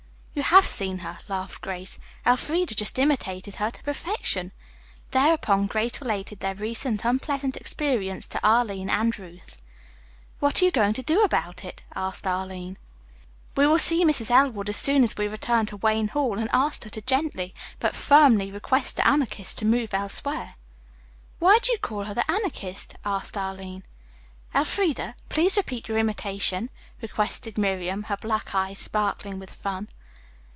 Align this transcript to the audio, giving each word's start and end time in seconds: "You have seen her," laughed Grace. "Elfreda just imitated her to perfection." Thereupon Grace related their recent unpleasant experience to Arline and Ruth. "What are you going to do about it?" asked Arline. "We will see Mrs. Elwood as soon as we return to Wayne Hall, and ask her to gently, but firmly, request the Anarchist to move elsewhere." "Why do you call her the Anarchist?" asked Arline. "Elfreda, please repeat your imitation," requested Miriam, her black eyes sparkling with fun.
"You 0.33 0.43
have 0.43 0.65
seen 0.65 0.99
her," 0.99 1.19
laughed 1.27 1.59
Grace. 1.61 1.99
"Elfreda 2.25 2.73
just 2.73 2.97
imitated 2.97 3.55
her 3.55 3.69
to 3.69 3.83
perfection." 3.83 4.53
Thereupon 5.11 5.67
Grace 5.67 5.99
related 5.99 6.39
their 6.39 6.55
recent 6.55 7.03
unpleasant 7.03 7.57
experience 7.57 8.27
to 8.27 8.39
Arline 8.43 8.89
and 8.89 9.19
Ruth. 9.19 9.57
"What 10.39 10.61
are 10.61 10.65
you 10.65 10.71
going 10.71 10.93
to 10.93 11.03
do 11.03 11.21
about 11.21 11.65
it?" 11.65 11.83
asked 11.97 12.25
Arline. 12.25 12.77
"We 13.57 13.67
will 13.67 13.77
see 13.77 14.05
Mrs. 14.05 14.31
Elwood 14.31 14.69
as 14.69 14.77
soon 14.77 15.03
as 15.03 15.17
we 15.17 15.27
return 15.27 15.65
to 15.65 15.77
Wayne 15.77 16.07
Hall, 16.07 16.39
and 16.39 16.49
ask 16.53 16.85
her 16.85 16.89
to 16.91 17.01
gently, 17.01 17.53
but 17.79 17.93
firmly, 17.93 18.51
request 18.53 18.95
the 18.95 19.05
Anarchist 19.05 19.57
to 19.57 19.65
move 19.65 19.93
elsewhere." 19.93 20.55
"Why 21.39 21.57
do 21.61 21.73
you 21.73 21.77
call 21.77 22.05
her 22.05 22.13
the 22.13 22.29
Anarchist?" 22.31 22.95
asked 23.03 23.35
Arline. 23.35 23.83
"Elfreda, 24.55 25.15
please 25.27 25.57
repeat 25.57 25.89
your 25.89 25.97
imitation," 25.97 26.69
requested 27.01 27.57
Miriam, 27.57 28.03
her 28.03 28.17
black 28.17 28.55
eyes 28.55 28.79
sparkling 28.79 29.37
with 29.37 29.51
fun. 29.51 29.89